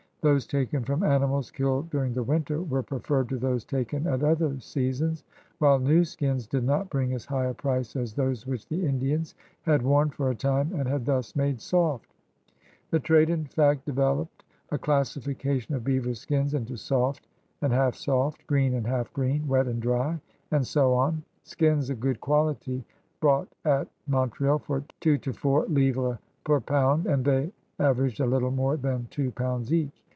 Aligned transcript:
Those 0.23 0.45
taken 0.45 0.83
from 0.83 1.01
animals 1.01 1.51
kiUed 1.51 1.89
during 1.89 2.13
the 2.13 2.21
winter 2.21 2.61
were 2.61 2.83
preferred 2.83 3.27
to 3.29 3.39
those 3.39 3.65
taken 3.65 4.05
at 4.05 4.21
other 4.23 4.59
seasons, 4.59 5.23
while 5.57 5.79
new 5.79 6.05
skins 6.05 6.45
did 6.45 6.63
not 6.63 6.91
bring 6.91 7.11
as 7.13 7.25
high 7.25 7.45
a 7.47 7.55
price 7.55 7.95
as 7.95 8.13
those 8.13 8.45
which 8.45 8.67
the 8.67 8.85
Indian 8.85 9.23
had 9.63 9.81
worn 9.81 10.11
for 10.11 10.29
a 10.29 10.35
time 10.35 10.73
and 10.75 10.87
had 10.87 11.07
thus 11.07 11.35
made 11.35 11.59
soft. 11.59 12.13
The 12.91 12.99
trade, 12.99 13.31
in 13.31 13.45
fact, 13.45 13.83
developed 13.85 14.43
a 14.71 14.77
classification 14.77 15.73
of 15.73 15.83
beaver 15.85 16.13
skins 16.13 16.53
into 16.53 16.77
soft 16.77 17.27
and 17.59 17.73
half 17.73 17.95
soft, 17.95 18.45
green 18.45 18.75
and 18.75 18.85
half 18.85 19.11
green, 19.13 19.47
wet 19.47 19.65
and 19.67 19.81
dry, 19.81 20.21
and 20.51 20.67
so 20.67 20.93
on. 20.93 21.23
Skins 21.41 21.89
of 21.89 21.99
good 21.99 22.21
quality 22.21 22.85
brought 23.21 23.47
at 23.65 23.87
Montreal 24.05 24.59
from 24.59 24.85
two 24.99 25.17
to 25.17 25.33
four 25.33 25.65
livres 25.65 26.19
per 26.43 26.59
pound! 26.59 27.07
and 27.07 27.25
they 27.25 27.51
aver 27.79 28.05
aged 28.05 28.19
a 28.19 28.27
little 28.27 28.51
more 28.51 28.77
than 28.77 29.07
two 29.09 29.31
pounds 29.31 29.73
each. 29.73 29.91